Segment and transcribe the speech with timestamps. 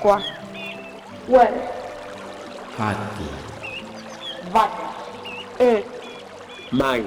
[0.00, 0.32] quatro,
[1.26, 1.62] coelho,
[2.78, 3.24] rato,
[4.50, 4.88] vaca,
[5.60, 5.82] euh.
[6.72, 7.06] um, mãe,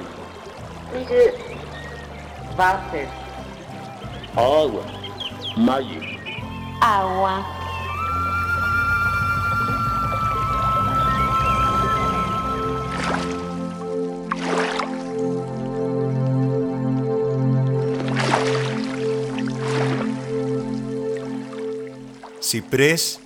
[0.94, 1.04] euh.
[1.06, 3.08] de, váter,
[4.36, 4.84] água,
[5.58, 6.02] maio,
[6.82, 7.61] água.
[22.52, 23.18] Ciprés,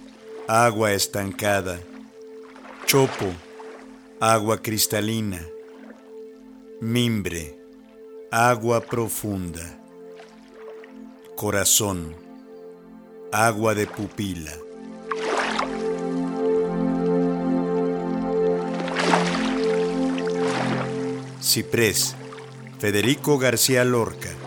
[0.47, 1.79] agua estancada.
[2.85, 3.25] Chopo,
[4.19, 5.43] agua cristalina.
[6.79, 7.57] Mimbre,
[8.29, 9.79] agua profunda.
[11.35, 12.15] Corazón,
[13.31, 14.53] agua de pupila.
[21.41, 22.15] Ciprés,
[22.77, 24.44] Federico García Lorca.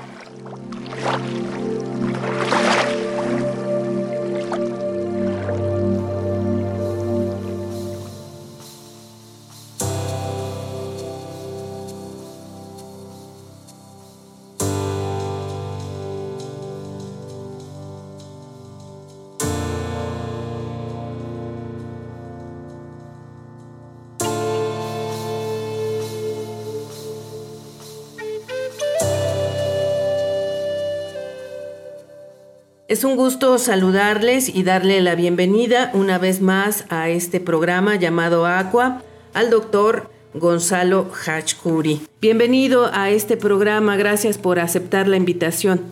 [32.89, 38.47] Es un gusto saludarles y darle la bienvenida una vez más a este programa llamado
[38.47, 39.03] Aqua
[39.35, 42.01] al doctor Gonzalo Hachkuri.
[42.19, 45.83] Bienvenido a este programa, gracias por aceptar la invitación.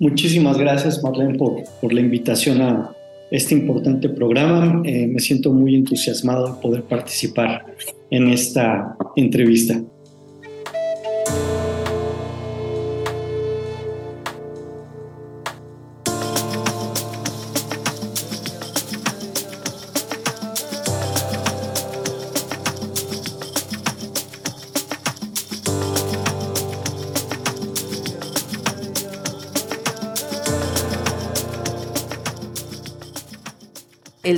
[0.00, 2.90] Muchísimas gracias Marlene por, la invitación a
[3.30, 4.82] este importante programa.
[4.84, 7.64] Eh, me siento muy entusiasmado de poder participar
[8.10, 9.80] en esta entrevista.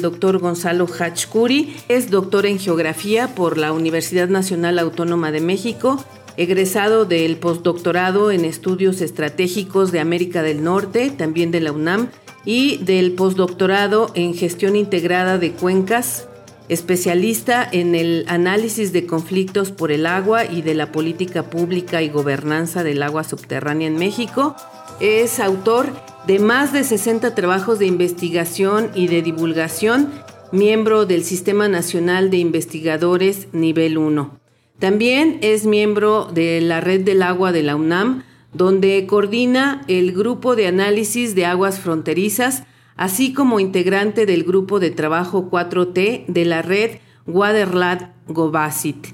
[0.06, 1.74] Doctor Gonzalo Hachkuri.
[1.88, 6.04] Es doctor en geografía por la Universidad Nacional Autónoma de México,
[6.36, 12.10] egresado del postdoctorado en estudios estratégicos de América del Norte, también de la UNAM,
[12.44, 16.28] y del postdoctorado en gestión integrada de cuencas,
[16.68, 22.10] especialista en el análisis de conflictos por el agua y de la política pública y
[22.10, 24.54] gobernanza del agua subterránea en México.
[25.00, 25.90] Es autor
[26.26, 30.10] de más de 60 trabajos de investigación y de divulgación,
[30.50, 34.40] miembro del Sistema Nacional de Investigadores Nivel 1.
[34.78, 40.56] También es miembro de la Red del Agua de la UNAM, donde coordina el Grupo
[40.56, 42.64] de Análisis de Aguas Fronterizas,
[42.96, 49.06] así como integrante del Grupo de Trabajo 4T de la Red Waterlat Gobasit.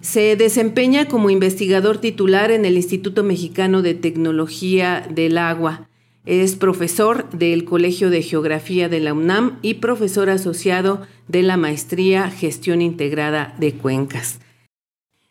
[0.00, 5.88] Se desempeña como investigador titular en el Instituto Mexicano de Tecnología del Agua.
[6.26, 12.30] Es profesor del Colegio de Geografía de la UNAM y profesor asociado de la Maestría
[12.30, 14.40] Gestión Integrada de Cuencas.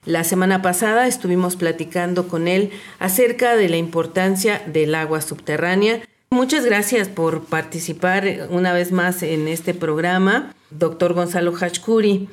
[0.05, 2.69] La semana pasada estuvimos platicando con él
[2.99, 6.01] acerca de la importancia del agua subterránea.
[6.29, 12.29] Muchas gracias por participar una vez más en este programa, doctor Gonzalo Hachkuri.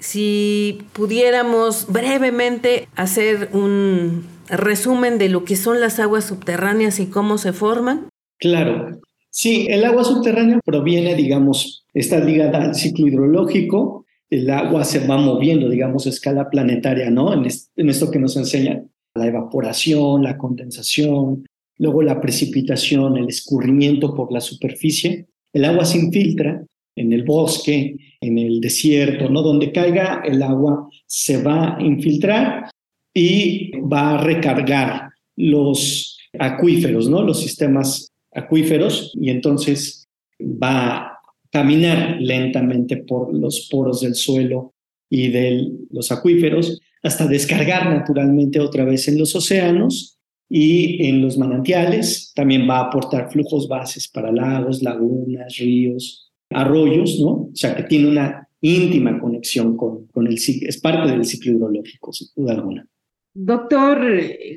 [0.00, 7.38] Si pudiéramos brevemente hacer un resumen de lo que son las aguas subterráneas y cómo
[7.38, 8.08] se forman?
[8.38, 9.00] Claro.
[9.30, 14.04] Sí, el agua subterránea proviene, digamos, está ligada al ciclo hidrológico.
[14.28, 17.32] El agua se va moviendo, digamos, a escala planetaria, ¿no?
[17.32, 18.82] En, esto que nos enseña
[19.14, 21.46] la evaporación, la condensación,
[21.78, 25.26] luego la precipitación, el escurrimiento por la superficie.
[25.52, 26.64] El agua se infiltra
[27.00, 29.42] en el bosque, en el desierto, ¿no?
[29.42, 32.70] Donde caiga el agua se va a infiltrar
[33.14, 37.22] y va a recargar los acuíferos, ¿no?
[37.22, 40.08] Los sistemas acuíferos y entonces
[40.40, 41.18] va a
[41.50, 44.74] caminar lentamente por los poros del suelo
[45.08, 50.18] y de los acuíferos hasta descargar naturalmente otra vez en los océanos
[50.48, 52.32] y en los manantiales.
[52.34, 57.28] También va a aportar flujos bases para lagos, lagunas, ríos, arroyos, ¿no?
[57.28, 62.12] O sea que tiene una íntima conexión con, con el es parte del ciclo hidrológico,
[62.12, 62.86] sin duda alguna.
[63.32, 63.98] Doctor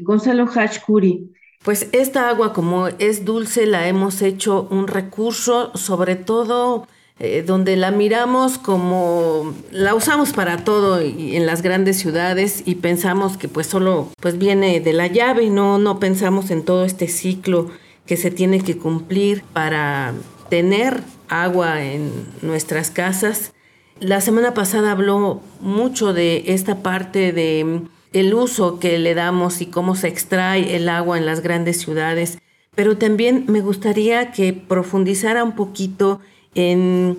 [0.01, 1.29] Gonzalo Hachkuri,
[1.63, 6.87] pues esta agua como es dulce la hemos hecho un recurso, sobre todo
[7.19, 13.37] eh, donde la miramos como la usamos para todo en las grandes ciudades y pensamos
[13.37, 17.69] que pues solo pues viene de la llave, no no pensamos en todo este ciclo
[18.05, 20.13] que se tiene que cumplir para
[20.49, 21.01] tener
[21.41, 23.53] agua en nuestras casas.
[23.99, 29.61] La semana pasada habló mucho de esta parte de mm, el uso que le damos
[29.61, 32.37] y cómo se extrae el agua en las grandes ciudades,
[32.75, 36.19] pero también me gustaría que profundizara un poquito
[36.55, 37.17] en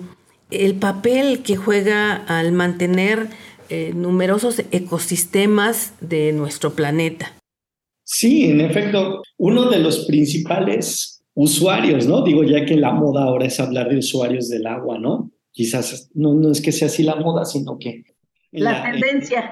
[0.51, 3.27] el papel que juega al mantener
[3.69, 7.33] eh, numerosos ecosistemas de nuestro planeta.
[8.03, 12.23] Sí, en efecto, uno de los principales usuarios, ¿no?
[12.23, 15.31] Digo, ya que la moda ahora es hablar de usuarios del agua, ¿no?
[15.51, 18.03] Quizás no, no es que sea así la moda, sino que...
[18.51, 19.51] La, tendencia.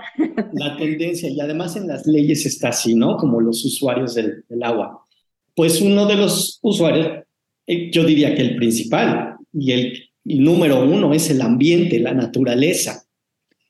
[0.53, 3.17] la tendencia, y además en las leyes está así, ¿no?
[3.17, 5.05] Como los usuarios del, del agua.
[5.53, 7.25] Pues uno de los usuarios,
[7.67, 13.05] eh, yo diría que el principal y el número uno es el ambiente, la naturaleza.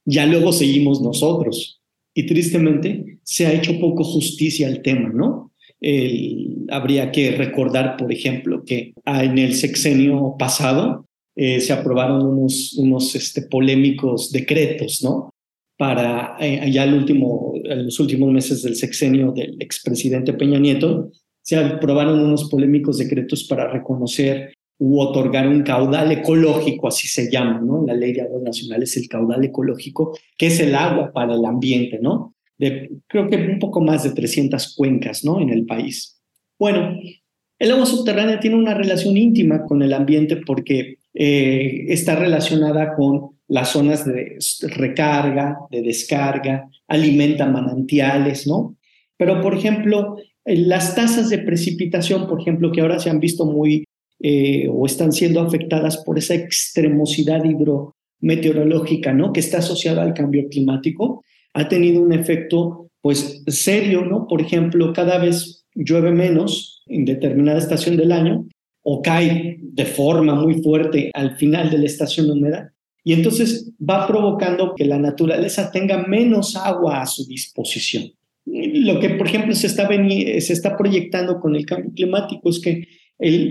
[0.05, 1.81] Ya luego seguimos nosotros.
[2.13, 5.52] Y tristemente se ha hecho poco justicia al tema, ¿no?
[6.69, 13.15] Habría que recordar, por ejemplo, que en el sexenio pasado eh, se aprobaron unos, unos
[13.15, 15.31] este, polémicos decretos, ¿no?
[15.77, 21.09] Para eh, ya el último, en los últimos meses del sexenio del expresidente Peña Nieto,
[21.41, 27.59] se aprobaron unos polémicos decretos para reconocer u otorgar un caudal ecológico, así se llama,
[27.61, 27.83] ¿no?
[27.85, 31.99] La ley de aguas nacionales, el caudal ecológico, que es el agua para el ambiente,
[31.99, 32.32] ¿no?
[32.63, 35.41] De, creo que un poco más de 300 cuencas, ¿no?
[35.41, 36.21] En el país.
[36.57, 36.97] Bueno,
[37.59, 43.37] el agua subterránea tiene una relación íntima con el ambiente porque eh, está relacionada con
[43.47, 48.75] las zonas de recarga, de descarga, alimenta manantiales, ¿no?
[49.17, 53.85] Pero, por ejemplo, las tasas de precipitación, por ejemplo, que ahora se han visto muy
[54.19, 59.31] eh, o están siendo afectadas por esa extremosidad hidrometeorológica, ¿no?
[59.33, 61.23] Que está asociada al cambio climático,
[61.53, 64.27] ha tenido un efecto, pues, serio, ¿no?
[64.27, 68.47] Por ejemplo, cada vez llueve menos en determinada estación del año
[68.83, 72.73] o cae de forma muy fuerte al final de la estación húmeda
[73.03, 78.11] y entonces va provocando que la naturaleza tenga menos agua a su disposición.
[78.45, 82.87] Lo que, por ejemplo, se está, se está proyectando con el cambio climático es que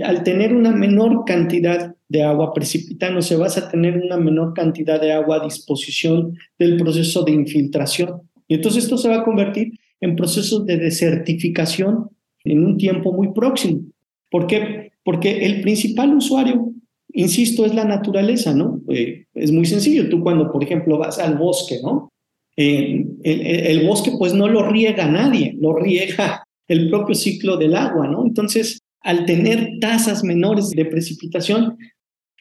[0.05, 5.01] al tener una menor cantidad de agua precipitando, se va a tener una menor cantidad
[5.01, 8.21] de agua a disposición del proceso de infiltración.
[8.49, 12.11] Y entonces esto se va a convertir en procesos de desertificación
[12.45, 13.83] en un tiempo muy próximo.
[14.31, 14.93] ¿Por qué?
[15.05, 16.73] Porque el principal usuario,
[17.15, 18.83] insisto, es la naturaleza, ¿no?
[18.89, 20.11] Eh, es muy sencillo.
[20.11, 22.11] Tú cuando, por ejemplo, vas al bosque, ¿no?
[22.57, 27.75] Eh, el, el, bosque pues no lo riega nadie, lo riega el propio ciclo del
[27.75, 28.27] agua, ¿no?
[28.27, 31.77] Entonces, al tener tasas menores de precipitación,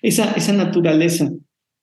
[0.01, 1.31] esa, esa naturaleza,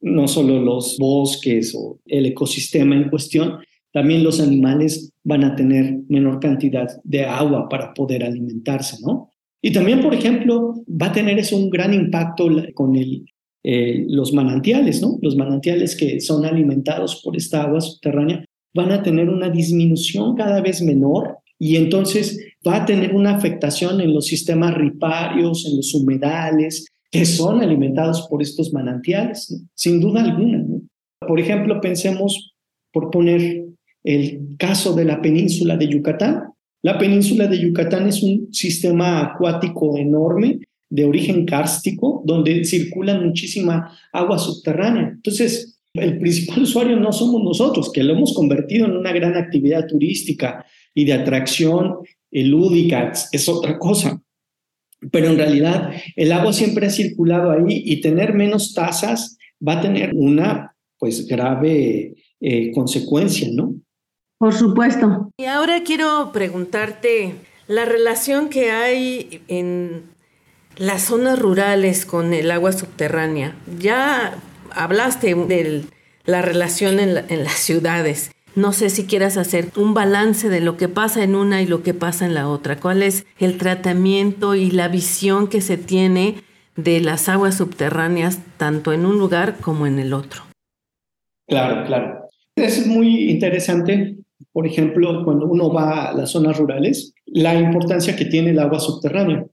[0.01, 3.59] no solo los bosques o el ecosistema en cuestión,
[3.93, 9.31] también los animales van a tener menor cantidad de agua para poder alimentarse, ¿no?
[9.61, 13.25] Y también, por ejemplo, va a tener eso un gran impacto con el,
[13.65, 15.19] eh, los manantiales, ¿no?
[15.21, 20.61] Los manantiales que son alimentados por esta agua subterránea van a tener una disminución cada
[20.61, 25.95] vez menor y entonces va a tener una afectación en los sistemas riparios, en los
[25.95, 30.65] humedales, que son alimentados por estos manantiales, sin duda alguna.
[31.27, 32.55] Por ejemplo, pensemos,
[32.93, 33.65] por poner
[34.05, 36.45] el caso de la península de Yucatán.
[36.83, 40.61] La península de Yucatán es un sistema acuático enorme
[40.91, 45.11] de origen kárstico, donde circula muchísima agua subterránea.
[45.15, 49.87] Entonces, el principal usuario no somos nosotros, que lo hemos convertido en una gran actividad
[49.87, 50.65] turística
[50.99, 51.99] y de atracción
[52.33, 54.21] lúdica, es otra cosa.
[55.13, 59.81] Pero en realidad el agua siempre ha circulado ahí y tener menos tasas va a
[59.81, 63.75] tener una pues grave eh, consecuencia, ¿no?
[64.39, 65.31] Por supuesto.
[65.37, 67.35] Y ahora quiero preguntarte
[67.69, 70.03] la relación que hay en
[70.79, 73.55] las zonas rurales con el agua subterránea.
[73.79, 74.37] Ya
[74.73, 75.85] hablaste de
[76.25, 78.33] la relación en, en las ciudades.
[78.59, 81.85] No sé si quieras hacer un balance de lo que pasa en una y lo
[81.85, 82.81] que pasa en la otra.
[82.81, 86.43] ¿Cuál es el tratamiento y la visión que se tiene
[86.75, 90.43] de las aguas subterráneas tanto en un lugar como en el otro?
[91.47, 92.29] Claro, claro.
[92.57, 94.17] Es muy interesante,
[94.51, 98.81] por ejemplo, cuando uno va a las zonas rurales, la importancia que tiene el agua
[98.81, 99.47] subterránea.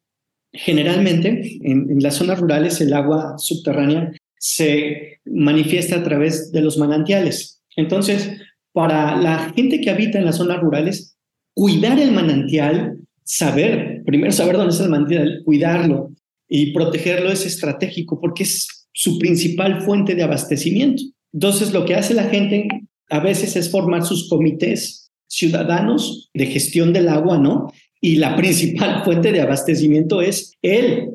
[0.51, 6.79] Generalmente, en, en las zonas rurales, el agua subterránea se manifiesta a través de los
[6.79, 7.61] manantiales.
[7.75, 8.31] Entonces,
[8.75, 11.17] para la gente que habita en las zonas rurales,
[11.53, 16.11] cuidar el manantial, saber, primero saber dónde está el manantial, cuidarlo
[16.49, 21.03] y protegerlo es estratégico porque es su principal fuente de abastecimiento.
[21.31, 22.67] Entonces, lo que hace la gente
[23.09, 27.71] a veces es formar sus comités ciudadanos de gestión del agua, ¿no?
[28.01, 31.11] Y la principal fuente de abastecimiento es él.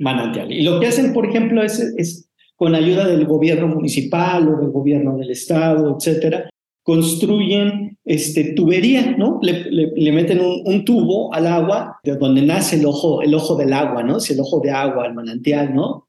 [0.00, 0.50] manantial.
[0.52, 4.70] Y lo que hacen, por ejemplo, es, es con ayuda del gobierno municipal o del
[4.70, 6.50] gobierno del estado, etcétera,
[6.84, 9.40] construyen este, tubería, ¿no?
[9.42, 13.56] Le, le, meten un, un, tubo al agua de donde nace el ojo, el ojo
[13.56, 14.18] del agua, ¿no?
[14.18, 16.06] Es el ojo de agua, el manantial, ¿no?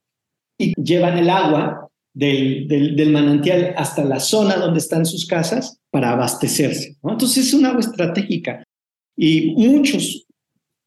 [0.57, 5.79] Y llevan el agua del, del, del, manantial hasta la zona donde están sus casas
[5.89, 7.13] para abastecerse, ¿no?
[7.13, 8.61] Entonces es un agua estratégica.
[9.15, 10.27] Y muchos,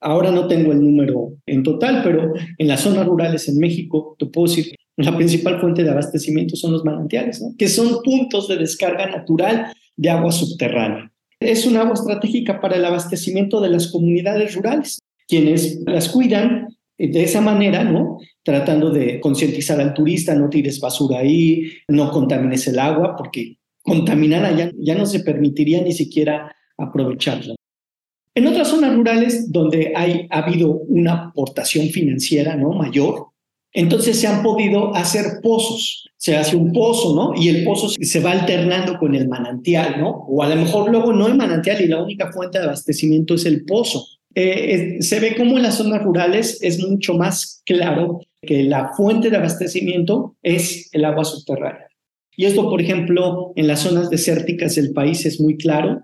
[0.03, 4.27] ahora no tengo el número en total, pero en las zonas rurales en México, te
[4.27, 7.55] puedo decir la principal fuente de abastecimiento son los manantiales, ¿no?
[7.57, 11.13] que son puntos de descarga natural de agua subterránea.
[11.41, 17.23] Es un agua estratégica para el abastecimiento de las comunidades rurales, quienes las cuidan de
[17.23, 18.19] esa manera, ¿no?
[18.43, 24.45] Tratando de concientizar al turista, no tires basura ahí, no contamines el agua, porque contaminar
[24.45, 27.55] allá ya no se permitiría ni siquiera aprovecharla.
[28.35, 32.71] En otras zonas rurales donde hay, ha habido una aportación financiera ¿no?
[32.71, 33.29] mayor,
[33.79, 36.05] entonces se han podido hacer pozos.
[36.17, 37.41] Se hace un pozo, ¿no?
[37.41, 40.27] Y el pozo se va alternando con el manantial, ¿no?
[40.29, 43.47] O a lo mejor luego no hay manantial y la única fuente de abastecimiento es
[43.47, 44.05] el pozo.
[44.35, 49.31] Eh, se ve como en las zonas rurales es mucho más claro que la fuente
[49.31, 51.87] de abastecimiento es el agua subterránea.
[52.37, 56.03] Y esto, por ejemplo, en las zonas desérticas del país es muy claro.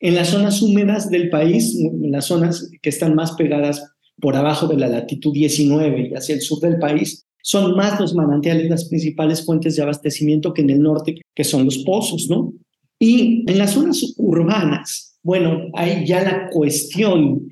[0.00, 3.91] En las zonas húmedas del país, en las zonas que están más pegadas
[4.22, 8.14] por abajo de la latitud 19 y hacia el sur del país, son más los
[8.14, 12.54] manantiales las principales fuentes de abastecimiento que en el norte, que son los pozos, ¿no?
[13.00, 17.50] Y en las zonas urbanas, bueno, ahí ya la cuestión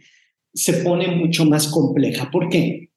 [0.54, 2.30] se pone mucho más compleja.
[2.30, 2.90] ¿Por qué?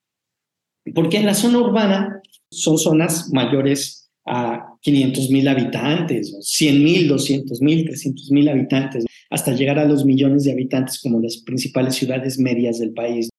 [0.93, 7.59] Porque en la zona urbana son zonas mayores a 500 mil habitantes, 100 mil, 200
[7.59, 12.37] mil, 300 mil habitantes, hasta llegar a los millones de habitantes como las principales ciudades
[12.37, 13.29] medias del país.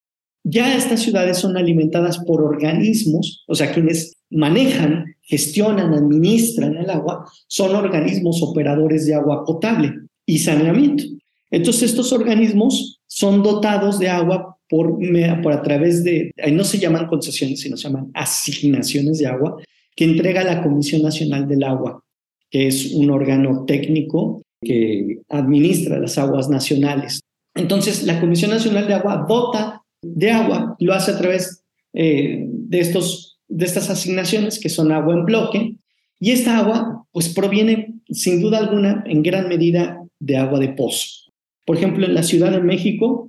[0.44, 7.24] Ya estas ciudades son alimentadas por organismos, o sea, quienes manejan, gestionan, administran el agua,
[7.46, 9.94] son organismos operadores de agua potable
[10.26, 11.04] y saneamiento.
[11.50, 14.98] Entonces, estos organismos son dotados de agua por,
[15.42, 19.56] por a través de, no se llaman concesiones, sino se llaman asignaciones de agua,
[19.96, 22.02] que entrega la Comisión Nacional del Agua,
[22.50, 27.20] que es un órgano técnico que administra las aguas nacionales.
[27.54, 29.73] Entonces, la Comisión Nacional de Agua dota
[30.04, 35.14] de agua, lo hace a través eh, de, estos, de estas asignaciones que son agua
[35.14, 35.76] en bloque,
[36.20, 41.30] y esta agua pues proviene sin duda alguna en gran medida de agua de pozo.
[41.64, 43.28] Por ejemplo, en la Ciudad de México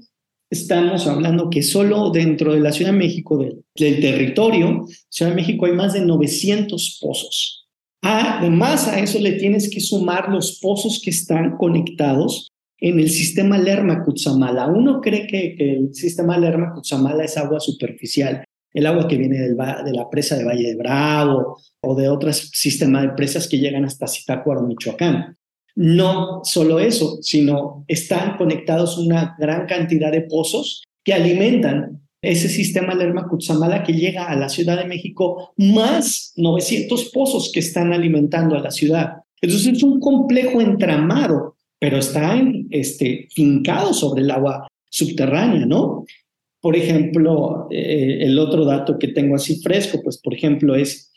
[0.50, 5.36] estamos hablando que solo dentro de la Ciudad de México, del, del territorio, Ciudad de
[5.36, 7.68] México hay más de 900 pozos.
[8.02, 12.52] Además a eso le tienes que sumar los pozos que están conectados
[12.86, 14.68] en el sistema Lerma-Cutzamala.
[14.68, 20.08] Uno cree que, el sistema Lerma-Cutzamala es agua superficial, el agua que viene de la
[20.12, 24.62] presa de Valle de Bravo o de otros sistemas de presas que llegan hasta Zitácuaro,
[24.62, 25.36] Michoacán.
[25.74, 32.94] No solo eso, sino están conectados una gran cantidad de pozos que alimentan ese sistema
[32.94, 38.60] Lerma-Cutzamala que llega a la Ciudad de México, más 900 pozos que están alimentando a
[38.60, 39.24] la ciudad.
[39.42, 46.06] Entonces es un complejo entramado pero están este, fincados sobre el agua subterránea, ¿no?
[46.62, 51.12] Por ejemplo, eh, el otro dato que tengo así fresco, pues por ejemplo es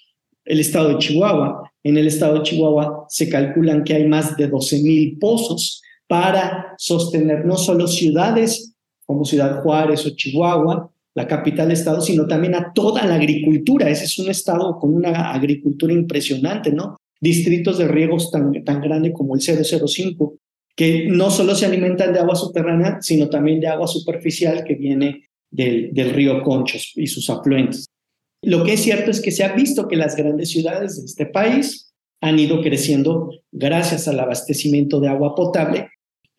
[0.45, 1.71] el estado de Chihuahua.
[1.83, 6.75] En el estado de Chihuahua se calculan que hay más de 12 mil pozos para
[6.77, 8.75] sostener no solo ciudades
[9.07, 13.89] como Ciudad Juárez o Chihuahua, la capital del estado, sino también a toda la agricultura.
[13.89, 16.97] Ese es un estado con una agricultura impresionante, ¿no?
[17.21, 20.37] Distritos de riegos tan, tan grande como el 005
[20.79, 25.29] que no solo se alimentan de agua subterránea, sino también de agua superficial que viene
[25.51, 27.87] del, río Conchos y sus afluentes.
[28.45, 31.27] Lo que es cierto es que se ha visto que las grandes ciudades de este
[31.27, 35.89] país han ido creciendo gracias al abastecimiento de agua potable,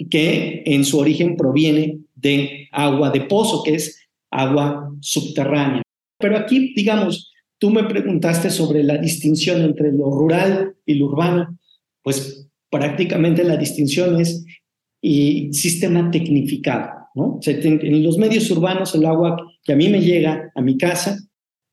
[0.09, 5.81] que en su origen proviene de agua de pozo, que es agua subterránea.
[6.17, 11.59] Pero aquí, digamos, tú me preguntaste sobre la distinción entre lo rural y lo urbano.
[12.01, 14.45] Pues prácticamente la distinción es
[15.01, 16.99] y sistema tecnificado.
[17.15, 17.39] ¿no?
[17.43, 21.17] en los medios urbanos el agua que a mí me llega a mi casa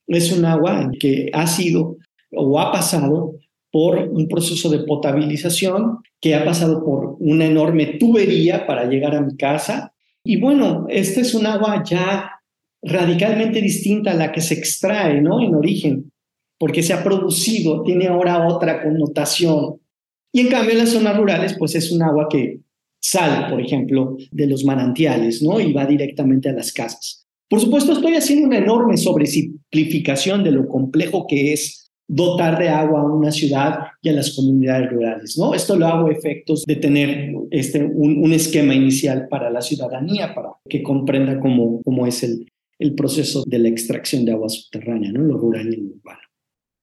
[0.07, 1.99] es un agua que ha sido
[2.33, 3.35] o ha pasado
[3.71, 9.21] por un proceso de potabilización, que ha pasado por una enorme tubería para llegar a
[9.21, 9.93] mi casa.
[10.25, 12.31] Y bueno, esta es un agua ya
[12.83, 15.43] radicalmente distinta a la que se extrae ¿no?
[15.43, 16.12] en origen,
[16.59, 19.81] porque se ha producido, tiene ahora otra connotación,
[20.37, 22.61] y en cambio en las zonas rurales, pues es un agua que
[23.00, 25.59] sale, por ejemplo, de los manantiales, ¿no?
[25.59, 27.26] Y va directamente a las casas.
[27.49, 33.00] Por supuesto, estoy haciendo una enorme sobresimplificación de lo complejo que es dotar de agua
[33.00, 35.55] a una ciudad y a las comunidades rurales, ¿no?
[35.55, 40.50] Esto lo hago a efectos de tener este, un, esquema inicial para la ciudadanía, para
[40.69, 42.47] que comprenda cómo, cómo es el,
[42.78, 45.23] el proceso de la extracción de agua subterránea, ¿no?
[45.23, 46.25] Lo rural y lo urbano.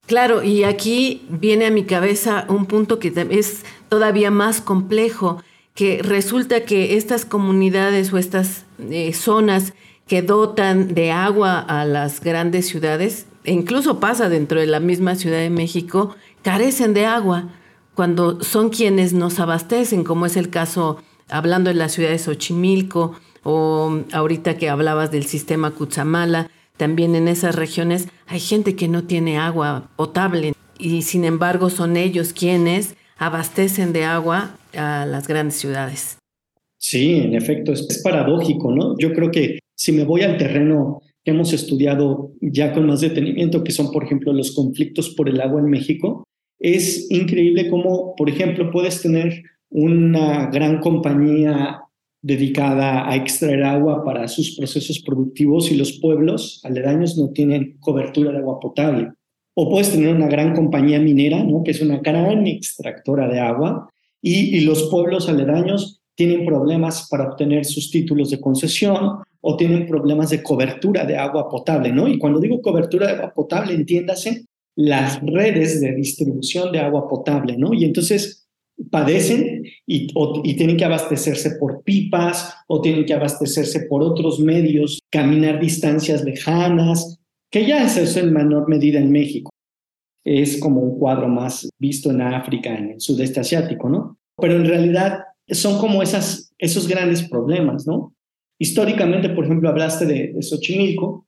[0.05, 5.41] Claro, y aquí viene a mi cabeza un punto que es todavía más complejo,
[5.75, 9.73] que resulta que estas comunidades o estas eh, zonas
[10.07, 15.15] que dotan de agua a las grandes ciudades, e incluso pasa dentro de la misma
[15.15, 17.49] Ciudad de México, carecen de agua
[17.95, 20.97] cuando son quienes nos abastecen, como es el caso
[21.29, 27.27] hablando de la ciudad de Xochimilco o ahorita que hablabas del sistema Cutzamala, también en
[27.27, 32.95] esas regiones hay gente que no tiene agua potable y sin embargo son ellos quienes
[33.17, 36.17] abastecen de agua a las grandes ciudades.
[36.77, 38.97] Sí, en efecto, es, paradójico, ¿no?
[38.97, 43.63] Yo creo que si me voy al terreno que hemos estudiado ya con más detenimiento,
[43.63, 46.25] que son, por ejemplo, los conflictos por el agua en México,
[46.59, 51.81] es increíble cómo, por ejemplo, puedes tener una gran compañía
[52.23, 58.31] dedicada a extraer agua para sus procesos productivos y los pueblos aledaños no tienen cobertura
[58.31, 59.11] de agua potable.
[59.53, 61.63] O puedes tener una gran compañía minera, ¿no?
[61.63, 63.89] que es una gran extractora de agua,
[64.21, 69.85] y, y los pueblos aledaños tienen problemas para obtener sus títulos de concesión o tienen
[69.85, 72.07] problemas de cobertura de agua potable, ¿no?
[72.07, 77.57] Y cuando digo cobertura de agua potable, entiéndase las redes de distribución de agua potable,
[77.57, 77.73] ¿no?
[77.73, 78.42] Y entonces
[78.89, 80.07] padecen y,
[80.55, 87.19] tienen que abastecerse por pipas o tienen que abastecerse por otros medios, caminar distancias lejanas,
[87.51, 89.51] que ya es eso en menor medida en México.
[90.25, 94.17] Es como un cuadro más visto en África, en el sudeste asiático, ¿no?
[94.37, 98.13] Pero en realidad son como esas, esos grandes problemas, ¿no?
[98.59, 101.27] Históricamente, por ejemplo, hablaste de, Xochimilco.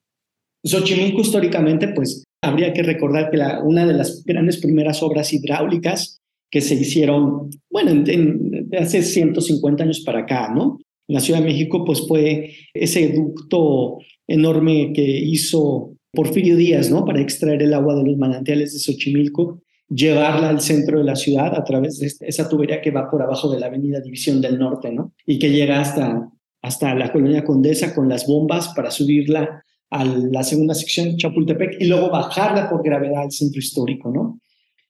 [0.63, 6.21] Xochimilco históricamente, pues habría que recordar que una de las grandes primeras obras hidráulicas
[6.55, 10.79] que se hicieron, bueno, en, hace 150 años para acá, ¿no?
[11.05, 17.03] En la Ciudad de México, pues fue ese ducto enorme que hizo Porfirio Díaz, ¿no?
[17.03, 21.53] Para extraer el agua de los manantiales de Xochimilco, llevarla al centro de la ciudad
[21.53, 24.93] a través de esa tubería que va por abajo de la avenida División del Norte,
[24.93, 25.11] ¿no?
[25.25, 26.25] Y que llega hasta,
[26.61, 31.87] hasta la colonia Condesa con las bombas para subirla a la segunda sección Chapultepec y
[31.87, 34.39] luego bajarla por gravedad al centro histórico, ¿no?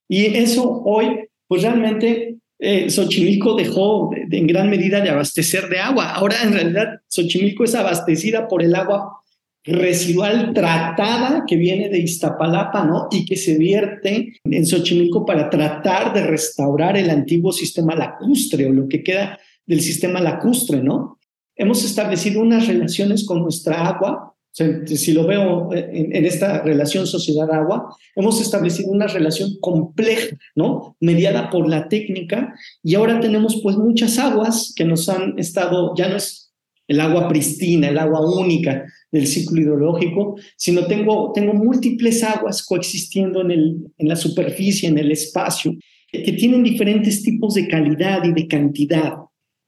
[0.08, 6.12] Y eso hoy, pues realmente eh, Xochimilco dejó en gran medida de abastecer de agua.
[6.12, 9.22] Ahora en realidad Xochimilco es abastecida por el agua
[9.64, 13.08] residual tratada que viene de Iztapalapa, ¿no?
[13.12, 18.72] Y que se vierte en Xochimilco para tratar de restaurar el antiguo sistema lacustre o
[18.72, 21.18] lo que queda del sistema lacustre, ¿no?
[21.56, 24.35] hemos establecido unas relaciones con nuestra agua.
[24.56, 30.96] Si lo veo en, esta relación sociedad-agua, hemos establecido una relación compleja, ¿no?
[31.02, 36.08] Mediada por la técnica y ahora tenemos pues muchas aguas que nos han estado, ya
[36.08, 36.54] no es
[36.88, 43.42] el agua pristina, el agua única del ciclo hidrológico, sino tengo, tengo múltiples aguas coexistiendo
[43.42, 45.76] en, el, en la superficie, en el espacio,
[46.12, 49.14] que tienen diferentes tipos de calidad y de cantidad.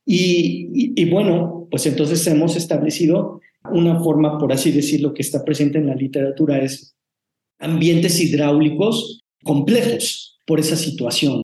[0.09, 5.87] Y, bueno, pues entonces hemos establecido una forma, por así decirlo, que está presente en
[5.87, 6.95] la literatura, es
[7.59, 11.41] ambientes hidráulicos complejos por esa situación.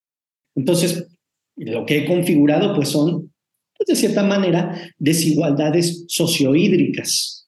[0.56, 1.08] Entonces,
[1.56, 3.34] lo que he configurado, pues son,
[3.78, 7.48] pues de cierta manera, desigualdades sociohídricas.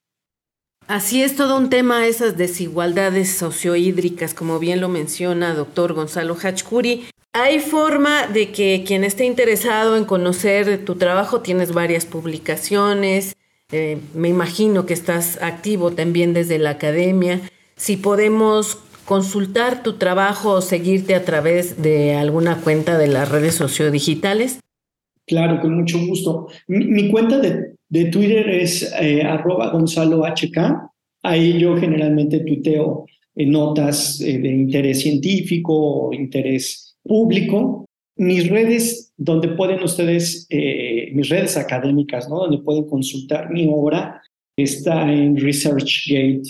[0.88, 7.06] Así es todo un tema esas desigualdades sociohídricas, como bien lo menciona doctor Gonzalo Hachkuri.
[7.34, 13.36] Hay forma de que quien esté interesado en conocer tu trabajo, tienes varias publicaciones,
[13.72, 17.42] eh, me imagino que estás activo también desde la academia.
[17.76, 23.56] Si podemos consultar tu trabajo o seguirte a través de alguna cuenta de las redes
[23.56, 24.60] sociodigitales.
[25.28, 26.48] Claro, con mucho gusto.
[26.68, 27.76] Mi, cuenta de,
[28.12, 29.74] Twitter es eh, arroba.
[31.24, 37.85] Ahí yo generalmente tuiteo eh, notas de interés científico o interés público,
[38.18, 42.38] mis redes donde pueden ustedes, eh, mis redes académicas, ¿no?
[42.40, 44.22] Donde pueden consultar mi obra,
[44.58, 46.44] está en ResearchGate.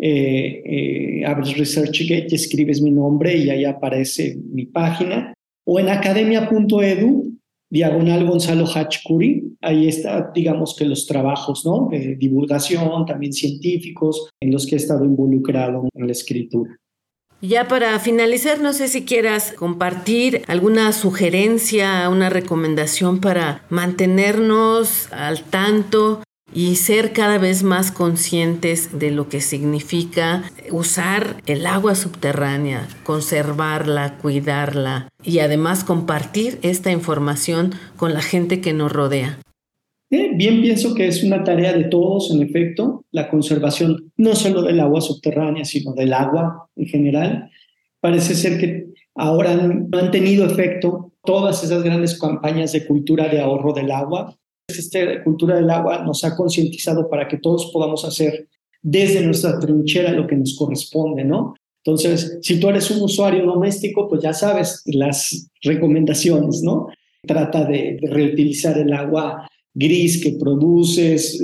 [0.00, 5.34] Eh, eh, abres ResearchGate y escribes mi nombre y ahí aparece mi página.
[5.64, 7.38] O en academia.edu,
[7.70, 11.88] diagonal Gonzalo Hachkuri, ahí está, digamos que los trabajos, ¿no?
[12.18, 16.76] Divulgación, también científicos, en los que he estado involucrado en la escritura.
[17.44, 25.42] Ya para finalizar, no sé si quieras compartir alguna sugerencia, una recomendación para mantenernos al
[25.42, 26.22] tanto
[26.54, 34.18] y ser cada vez más conscientes de lo que significa usar el agua subterránea, conservarla,
[34.18, 39.40] cuidarla y además compartir esta información con la gente que nos rodea.
[40.12, 44.78] Bien pienso que es una tarea de todos, en efecto, la conservación no solo del
[44.78, 47.50] agua subterránea, sino del agua en general.
[47.98, 53.40] Parece ser que ahora no han tenido efecto todas esas grandes campañas de cultura de
[53.40, 54.36] ahorro del agua.
[54.68, 58.48] Esta cultura del agua nos ha concientizado para que todos podamos hacer
[58.82, 61.54] desde nuestra trinchera lo que nos corresponde, ¿no?
[61.82, 66.88] Entonces, si tú eres un usuario doméstico, pues ya sabes las recomendaciones, ¿no?
[67.26, 71.42] Trata de, de reutilizar el agua gris que produces,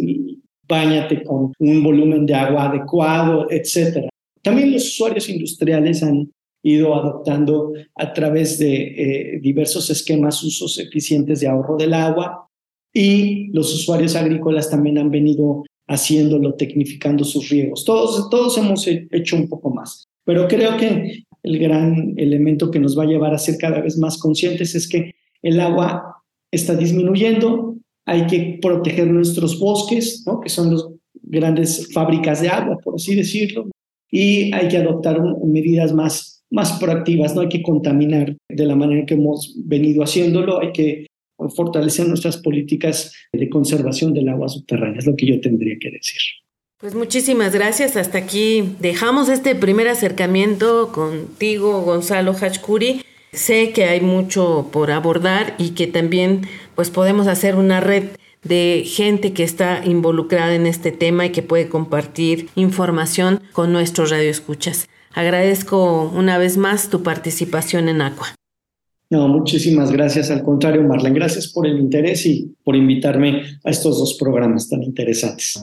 [0.68, 4.08] bañate con un volumen de agua adecuado, etc.
[4.42, 6.30] También los usuarios industriales han
[6.62, 12.48] ido adoptando a través de eh, diversos esquemas usos eficientes de ahorro del agua
[12.92, 17.84] y los usuarios agrícolas también han venido haciéndolo, tecnificando sus riegos.
[17.84, 22.98] Todos, todos hemos hecho un poco más, pero creo que el gran elemento que nos
[22.98, 27.77] va a llevar a ser cada vez más conscientes es que el agua está disminuyendo,
[28.08, 30.40] hay que proteger nuestros bosques, ¿no?
[30.40, 33.68] que son las grandes fábricas de agua, por así decirlo,
[34.10, 39.04] y hay que adoptar medidas más, más proactivas, no hay que contaminar de la manera
[39.04, 41.06] que hemos venido haciéndolo, hay que
[41.54, 46.20] fortalecer nuestras políticas de conservación del agua subterránea, es lo que yo tendría que decir.
[46.80, 47.96] Pues muchísimas gracias.
[47.96, 53.02] Hasta aquí dejamos este primer acercamiento contigo, Gonzalo Hachkuri.
[53.32, 56.42] Sé que hay mucho por abordar y que también
[56.78, 58.04] pues podemos hacer una red
[58.44, 64.10] de gente que está involucrada en este tema y que puede compartir información con nuestros
[64.10, 64.88] radioescuchas.
[65.12, 68.28] Agradezco una vez más tu participación en Aqua.
[69.10, 70.30] No, muchísimas gracias.
[70.30, 74.84] Al contrario, Marlene, gracias por el interés y por invitarme a estos dos programas tan
[74.84, 75.60] interesantes.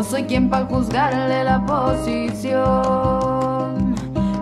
[0.00, 2.64] No soy quien para juzgarle la posición.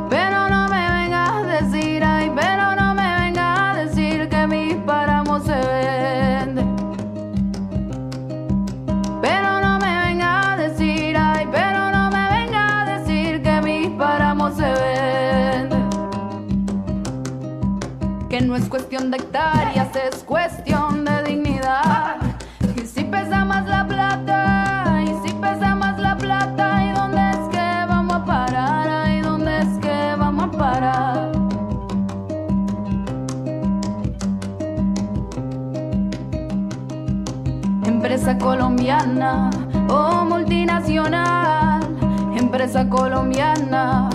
[0.09, 4.77] Pero no me venga a decir, ay, pero no me venga a decir que mis
[4.87, 6.77] páramos se venden.
[9.21, 13.88] Pero no me venga a decir, ay, pero no me venga a decir que mis
[13.99, 14.88] páramos se venden
[18.29, 19.58] que no es cuestión de hectáreas,
[38.38, 39.51] colombiana
[39.88, 41.81] o multinacional,
[42.37, 44.09] empresa colombiana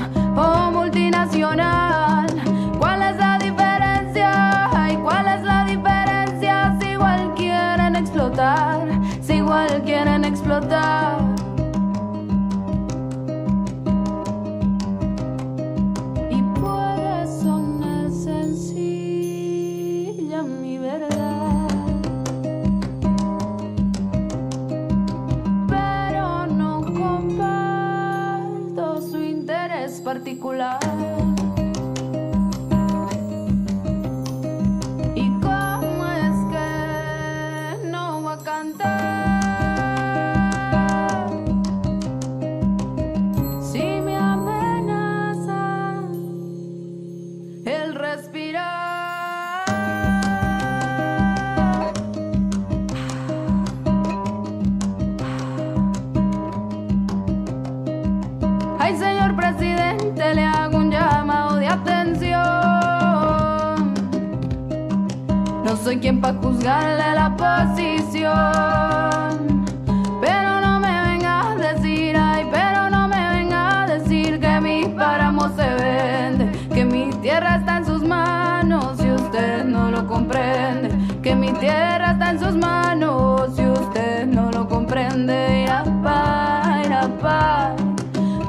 [82.44, 85.64] sus manos si usted no lo comprende.
[85.64, 87.76] Irapa, irapa,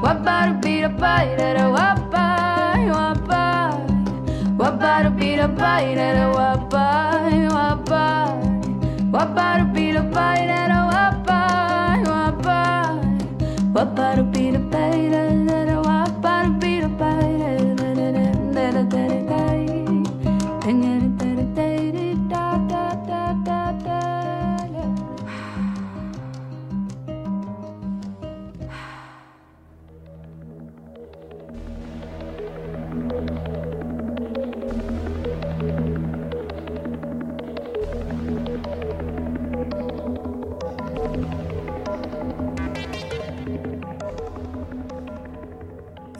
[0.01, 2.25] guapar, pirapa, irera, guapa,
[2.87, 3.71] guapa,
[4.57, 6.87] guapar, pirapa, irera, guapa,
[7.49, 8.05] guapa,
[9.11, 10.64] guapar, pirapa, irera.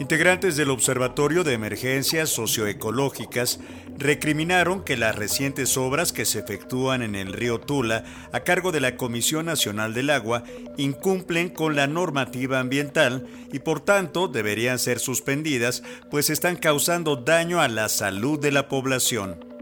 [0.05, 3.59] Integrantes del Observatorio de Emergencias Socioecológicas
[3.97, 8.81] recriminaron que las recientes obras que se efectúan en el río Tula a cargo de
[8.81, 10.43] la Comisión Nacional del Agua
[10.77, 17.59] incumplen con la normativa ambiental y por tanto deberían ser suspendidas pues están causando daño
[17.59, 19.55] a la salud de la población.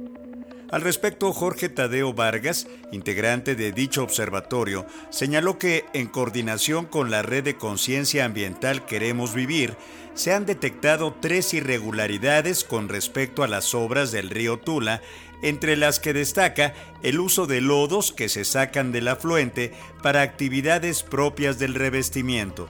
[0.73, 7.21] Al respecto, Jorge Tadeo Vargas, integrante de dicho observatorio, señaló que, en coordinación con la
[7.21, 9.77] red de conciencia ambiental Queremos Vivir,
[10.13, 15.01] se han detectado tres irregularidades con respecto a las obras del río Tula,
[15.41, 21.03] entre las que destaca el uso de lodos que se sacan del afluente para actividades
[21.03, 22.69] propias del revestimiento.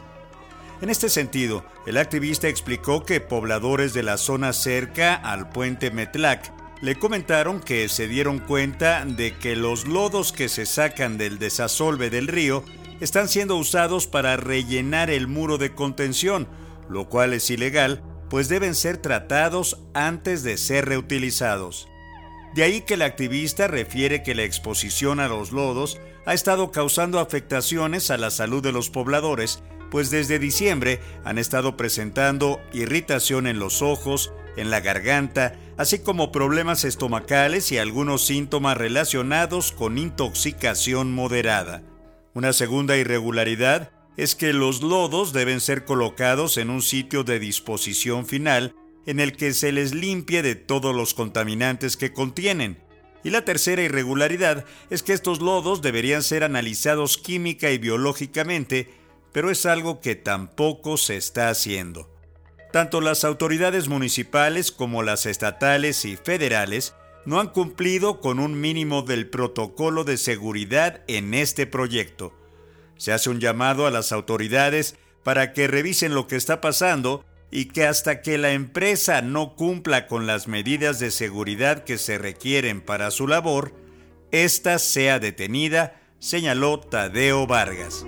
[0.81, 6.51] En este sentido, el activista explicó que pobladores de la zona cerca al puente Metlac
[6.81, 12.09] le comentaron que se dieron cuenta de que los lodos que se sacan del desasolve
[12.09, 12.65] del río
[12.99, 16.47] están siendo usados para rellenar el muro de contención,
[16.89, 21.87] lo cual es ilegal, pues deben ser tratados antes de ser reutilizados.
[22.55, 27.19] De ahí que el activista refiere que la exposición a los lodos ha estado causando
[27.19, 33.59] afectaciones a la salud de los pobladores, pues desde diciembre han estado presentando irritación en
[33.59, 41.13] los ojos, en la garganta, así como problemas estomacales y algunos síntomas relacionados con intoxicación
[41.13, 41.81] moderada.
[42.33, 48.25] Una segunda irregularidad es que los lodos deben ser colocados en un sitio de disposición
[48.25, 52.77] final en el que se les limpie de todos los contaminantes que contienen.
[53.23, 58.89] Y la tercera irregularidad es que estos lodos deberían ser analizados química y biológicamente,
[59.31, 62.09] pero es algo que tampoco se está haciendo.
[62.71, 66.95] Tanto las autoridades municipales como las estatales y federales
[67.25, 72.33] no han cumplido con un mínimo del protocolo de seguridad en este proyecto.
[73.03, 77.65] Se hace un llamado a las autoridades para que revisen lo que está pasando y
[77.65, 82.79] que hasta que la empresa no cumpla con las medidas de seguridad que se requieren
[82.79, 83.73] para su labor,
[84.31, 88.05] ésta sea detenida, señaló Tadeo Vargas.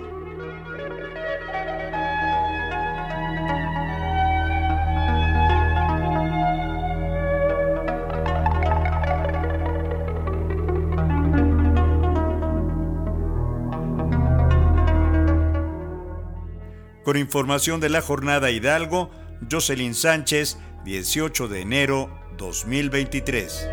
[17.06, 19.12] Con información de la jornada Hidalgo,
[19.48, 23.68] Jocelyn Sánchez, 18 de enero 2023.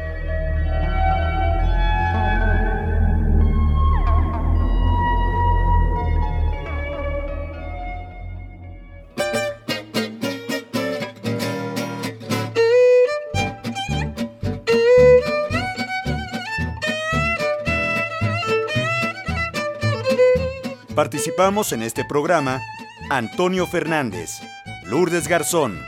[20.93, 22.61] Participamos en este programa
[23.09, 24.39] Antonio Fernández,
[24.85, 25.79] Lourdes Garzón,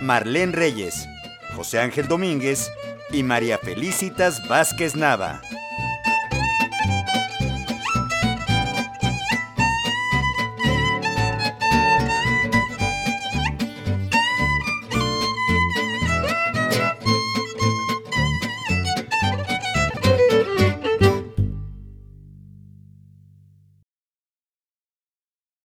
[0.00, 1.08] Marlene Reyes,
[1.56, 2.70] José Ángel Domínguez
[3.10, 5.40] y María Felicitas Vázquez Nava.